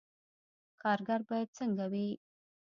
[0.81, 2.07] کارګر باید څنګه وي؟